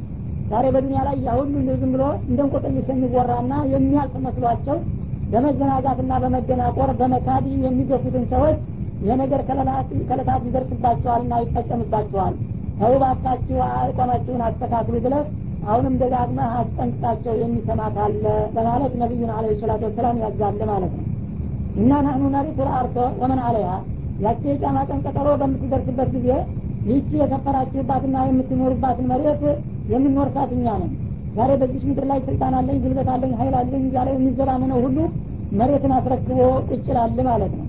[0.51, 4.77] ዛሬ በዱኒያ ላይ ያሁሉ እንደ ዝም ብሎ እንደ እንቆቅልሽ የሚወራና የሚያልፍ መስሏቸው
[5.31, 8.57] በመዘናጋትና በመደናቆር በመካዲ የሚገፉትን ሰዎች
[9.07, 9.41] የነገር
[10.09, 12.33] ከለታት ይደርስባቸዋልና ይፈጸምባቸዋል።
[12.81, 15.23] ተውባታችሁ አቋማችሁን አስተካክሉ ብለህ
[15.65, 18.23] አሁንም ደጋግመህ አስጠንቅቃቸው የሚሰማ ካለ
[18.55, 21.05] በማለት ነቢዩን አለ ሰላቱ ወሰላም ያዛለ ማለት ነው
[21.75, 23.69] እና ናህኑ ነሪቱ ልአርቶ ወመን አለያ
[24.19, 26.27] ያቺ የጫማ ቀን ቀጠሮ በምትደርስበት ጊዜ
[26.85, 29.41] ይህቺ የሰፈራችሁባትና የምትኖሩባትን መሬት
[29.91, 30.91] የምንወርሳት እኛ ነን።
[31.35, 34.97] ዛሬ በዚህ ምድር ላይ ስልጣን አለኝ ጉልበት አለኝ ሀይል አለኝ እያለ የሚዘባምነው ሁሉ
[35.59, 37.67] መሬትን አስረክቦ ቁጭላል ማለት ነው።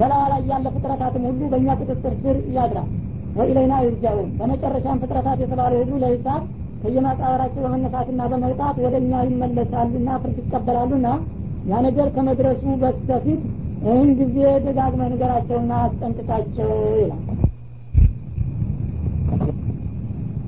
[0.00, 2.88] በላዋ ላይ ያለ ፍጥረታትም ሁሉ በእኛ ቁጥጥር ስር ያድራል
[3.36, 6.42] ወኢለይና ይርጃውን በመጨረሻም ፍጥረታት የተባለ ሁሉ ለሂሳብ
[6.82, 11.08] ከየማቃበራቸው በመነሳትና በመውጣት ወደ እኛ ይመለሳሉና ፍርድ ይቀበላሉና
[11.71, 13.41] ያ ነገር ከመድረሱ በስተፊት
[13.85, 16.71] ይህን ጊዜ ደጋግመ ንገራቸውና አስጠንቅቃቸው
[17.01, 17.23] ይላል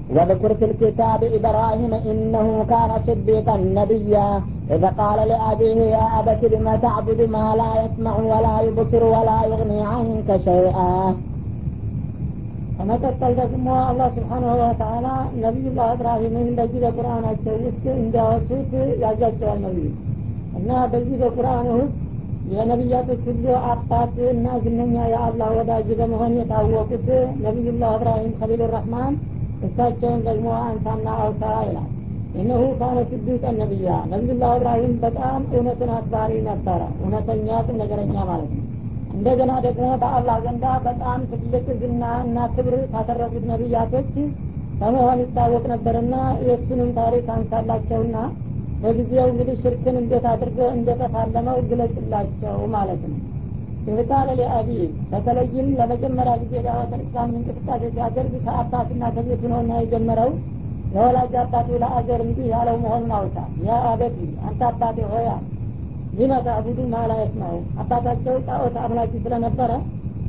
[0.09, 4.27] واذكر في الكتاب إبراهيم إنه كان صديقا نبيا
[4.75, 10.29] إذا قال لأبيه يا أبت لم تعبد ما لا يسمع ولا يبصر ولا يغني عنك
[10.47, 10.93] شيئا
[12.77, 15.07] ከመቀጠል ደግሞ አላህ ስብሓንሁ ወተላ
[15.43, 18.71] ነቢዩላህ እብራሂምን በዚህ በቁርአናቸው ውስጥ እንዲያወሱት
[19.03, 19.87] ያዛቸዋል ነቢዩ
[20.54, 21.94] እና በዚህ በቁርአን ውስጥ
[22.52, 27.06] የነቢያቶች ሁሉ አባት እና ዝነኛ የአላህ ወዳጅ በመሆን የታወቁት
[27.44, 29.14] ነቢዩላህ እብራሂም ከሊሉ ረህማን
[29.62, 31.90] እሳቸውን ደግሞ አንሳና አውሳ ይላል።
[32.34, 38.64] እነሁ ካነ ስድቀን ነቢያ ነቢዩላህ እብራሂም በጣም እውነትን አክባሪ ነበረ እውነተኛ ቁም ነገረኛ ማለት ነው።
[39.10, 44.10] እንደገና ደግሞ በአላህ ዘንዳ በጣም ትልቅ ዝና እና ክብር ካተረፉት ነቢያቶች
[44.80, 46.14] በመሆን ይታወቅ ነበርና
[46.46, 48.16] የእሱንም ታሪክ አንሳላቸውና
[48.84, 53.20] በጊዜው እንግዲህ ሽርክን እንዴት አድርጎ እንደተፋለመው ግለጽላቸው ማለት ነው።
[53.88, 54.68] ይህቃለ ሊአቢ
[55.10, 60.30] በተለይም ለመጀመሪያ ጊዜ ዳዋተል እስላምን እንቅስቃሴ ሲያደርግ ከአባትና ከቤቱ ነውና የጀመረው።
[60.94, 64.18] ለወላጅ አባቱ ለአገር እንዲህ ያለው መሆኑን አውሳ ያ አበቲ
[64.48, 65.30] አንተ አባቴ ሆያ
[66.18, 69.70] ሊመ ተዕቡዱ ማላ የስማዑ አባታቸው ጣዖት አምላኪ ስለነበረ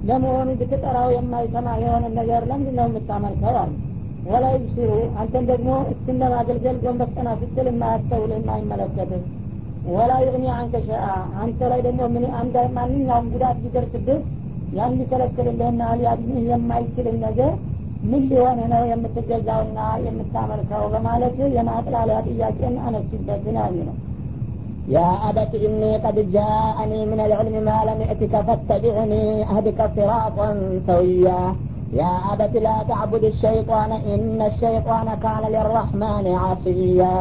[0.10, 3.74] ለመሆኑ ብትጠራው የማይሰማ የሆነ ነገር ለምንድን ነው የምታመልከው አሉ
[4.31, 9.23] ወላ ይብሲሩ አንተን ደግሞ እስክን ለማገልገል ጎንበስ ቀና ስትል የማያስተውል የማይመለከትህ
[9.95, 11.07] ወላ ይግኒ አንከ ሸአ
[11.45, 14.21] አንተ ላይ ደግሞ ምን አንድ ማንኛውም ጉዳት ቢደርስብህ
[14.79, 17.53] ያን ሊከለክልልህና ሊያድንህ የማይችልን ነገር
[18.11, 23.97] ምን ሊሆን ነው የምትገዛውና የምታመልከው በማለት የማጥላሊያ ጥያቄን አነሱበት ነው የሚለው
[24.89, 30.49] يا أبت إني قد جاءني من العلم ما لم يأتك فاتبعني أهدك صراطا
[30.89, 31.41] سويا
[31.95, 37.17] يا أبت لا تعبد الشيطان إن الشيطان كان للرحمن عصيا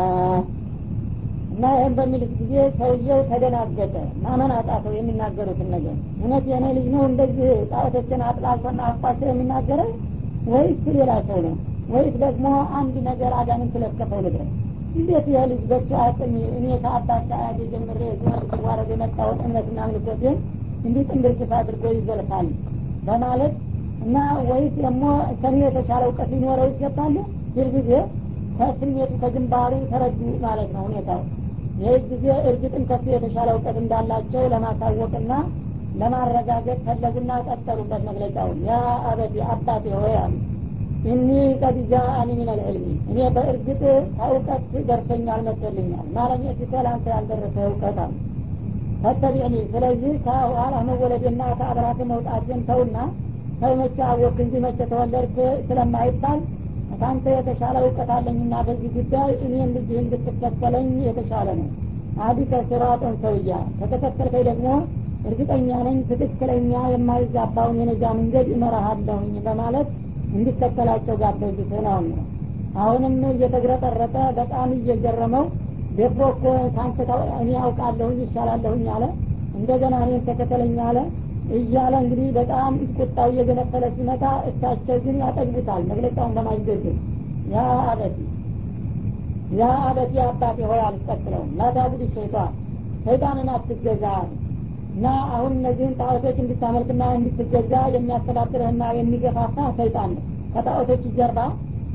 [1.54, 7.50] እና ይህን በሚልት ጊዜ ሰውየው ተደናገጠ ማመን አጣተው የሚናገሩትን ነገር እውነት የኔ ልጅ ነው እንደዚህ
[7.72, 9.90] ጣዖቶችን አጥላልቶና አቋቸው የሚናገረው
[10.54, 11.56] ወይስ ሌላ ሰው ነው
[11.94, 12.46] ወይስ ደግሞ
[12.80, 14.52] አንድ ነገር አጋንን ስለከፈው ልድረስ
[14.96, 20.38] እንዴት ይህ ልጅ በሱ አቅም እኔ ከአባት አያቴ ጀምሬ ዞር ሲዋረድ የመጣውን እምነትና ምልኮቴን
[20.86, 22.48] እንዲህ ጥንብርክስ አድርጎ ይዘልፋል
[23.10, 23.56] በማለት
[24.05, 24.17] እና
[24.49, 25.05] ወይስ ደግሞ
[25.43, 27.15] ከኔ የተሻለ እውቀት ሊኖረው ይገባል?
[27.57, 27.91] ይህ ጊዜ
[28.59, 31.21] ከስሜቱ ከግንባሩ ተረዱ ማለት ነው ሁኔታው።
[31.81, 35.33] ይህ ጊዜ እርግጥም ከሱ የተሻለ እውቀት እንዳላቸው ለማሳወቅና
[36.01, 38.77] ለማረጋገጥ ፈለጉና ቀጠሉበት መግለጫውን ያ
[39.11, 40.15] አበቲ አባቴ ሆይ
[41.13, 41.29] እኒ
[41.63, 43.81] ቀድ ጃአኒ ምን አልዕልሚ እኔ በእርግጥ
[44.17, 48.13] ከእውቀት ደርሶኛል መጥቶልኛል። ማለም የፊተ ለአንተ ያልደረሰ እውቀት አሉ
[49.03, 52.97] ፈተቢዕኒ። ስለዚህ ከኋላ መወለዴና ከአብራት መውጣቴን ተውና
[53.61, 55.37] ሰው መቼ አወቅ እንጂ መቼ ተወለድክ
[55.69, 56.41] ስለማይባል
[56.99, 61.69] ከአንተ የተሻለ እውቀት አለኝና በዚህ ጉዳይ እኔን ልጅህ እንድትከተለኝ የተሻለ ነው።
[62.25, 64.69] አዲከ ሲራጦን ሰውያ ከተከተልከኝ ደግሞ
[65.29, 69.89] እርግጠኛ ነኝ ትክክለኛ የማይዛባውን የነጃ መንገድ እመራሃለሁኝ በማለት
[70.35, 71.99] እንዲከተላቸው ጋበዙት ነው
[72.77, 75.45] አሁንም እየተግረጠረጠ በጣም እየገረመው
[75.99, 76.45] ደፍሮ እኮ
[76.77, 76.99] ከአንተ
[77.43, 79.05] እኔ አውቃለሁኝ ይሻላለሁኝ አለ።
[79.59, 80.99] እንደገና እኔን ተከተለኝ አለ
[81.55, 86.97] እያለ እንግዲህ በጣም ቁጣው እየገነፈለ ሲመጣ እሳቸው ግን ያጠግቡታል መግለጫውን በማስገድል
[87.53, 87.59] ያ
[87.91, 88.17] አበቲ
[89.55, 92.53] ያ አበቲ አባቴ ሆይ አልቀጥለውም። ላታቡድ ሸይጣን
[93.07, 94.05] ሰይጣንን አትገዛ።
[94.95, 100.23] እና አሁን እነዚህን ጣዖቶች እንድታመልክና እንድትገዛ የሚያስተዳድርህና የሚገፋፋ ሰይጣን ነው።
[100.55, 101.41] ከጣዖቶች ጀርባ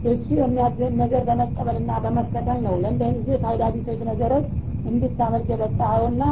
[0.09, 4.45] እሱ የሚያዝህን ነገር በመቀበልና በመከተል ነው። ለእንደህን ጊዜ ፋይዳ ቢሶች ነገሮች
[4.89, 6.23] እንድታመልክ የበጣኸውና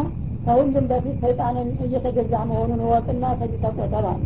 [0.47, 4.19] ከሁሉም በፊት ሰይጣንን እየተገዛ መሆኑን እወቅና ከዚህ ተቆጠባል።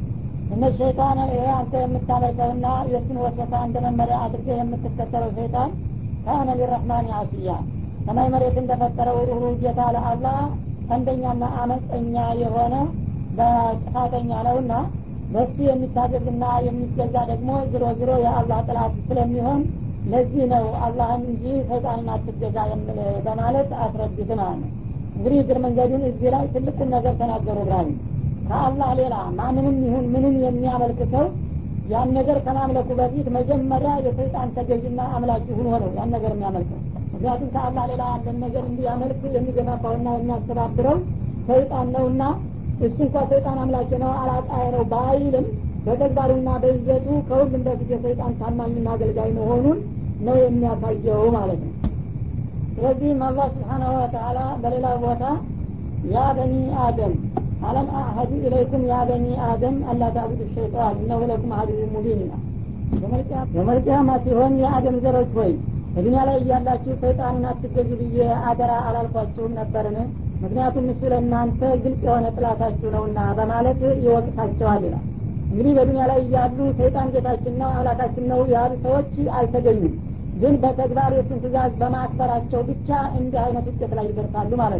[0.53, 1.19] እነ ሸይጣን
[1.53, 5.69] አንተ የምታመልከውና የእሱን ወሰፋ እንደ መመሪያ አድርገህ የምትከተለው ሰይጣን
[6.25, 7.53] ካነ ሊረህማን አስያ።
[8.07, 10.37] ሰማይ መሬት እንደፈጠረው ሩሩ ጌታ ለአላህ
[10.89, 12.75] ቀንደኛና አመፀኛ የሆነ
[13.37, 14.73] በጥፋተኛ ነውና
[15.33, 19.61] በሱ የሚታዘዝና የሚገዛ ደግሞ ዝሮ ዝሮ የአላህ ጥላት ስለሚሆን
[20.11, 22.57] ለዚህ ነው አላህን እንጂ ሰይጣንን አትገዛ
[23.27, 24.71] በማለት አስረዱት ማለት ነው
[25.21, 27.97] እንግዲህ እግር መንገዱን እዚህ ላይ ትልቁን ነገር ተናገሩ እብራሂም።
[28.47, 31.25] ከአላህ ሌላ ማንንም ይሁን ምንም የሚያመልክ ሰው
[31.91, 36.79] ያን ነገር ከማምለኩ በፊት መጀመሪያ የሰይጣን ተገዥና አምላኪ ሁኖ ነው ያን ነገር የሚያመልከው።
[37.13, 40.97] ምክንያቱም ከአላህ ሌላ ያለን ነገር እንዲያመልክ የሚገፋፋውና የሚያስተባብረው
[41.49, 42.23] ሰይጣን ነውና
[42.81, 45.45] እሱ እንኳ ሰይጣን አምላኪ ነው አላጣይ ነው ባይልም
[45.85, 49.77] በተግባሩና በይዘቱ ከሁሉም በፊት የሰይጣን ታማኝና አገልጋይ መሆኑን
[50.27, 51.70] ነው የሚያሳየው ማለት ነው
[52.81, 55.23] ስለዚህም አላህ ስብሓናሁ ወተላ በሌላ ቦታ
[56.13, 56.53] ያ በኒ
[56.85, 57.13] አደም
[57.67, 62.41] አለም አሀዱ ኢለይኩም ያ በኒ አደም አላ ታቡዱ ሸይጣን እነሁ ለኩም አዱ ሙቢን ይላል።
[63.55, 65.51] የመልቅያማ ሲሆን የአደም ዘሮች ሆይ
[65.93, 68.17] በዱኒያ ላይ እያላችሁ ሰይጣንን አትገዙ ብዬ
[68.49, 69.97] አደራ አላልኳችሁም ነበርን?
[70.43, 75.05] ምክንያቱም እሱ ለእናንተ ግልጽ የሆነ ጥላታችሁ ነውና በማለት ይወቅሳቸዋል ይላል።
[75.51, 79.93] እንግዲህ በዱኒያ ላይ እያሉ ሰይጣን ጌታችን ነው አምላካችን ነው ያሉ ሰዎች አልተገኙም
[80.41, 84.79] ግን በተግባር የሱን ትእዛዝ በማክበራቸው ብቻ እንዲህ አይነት ውጤት ላይ ይደርሳሉ ማለት